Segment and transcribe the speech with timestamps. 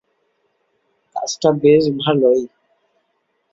[1.15, 2.41] কাজটা বেশ ভালোই।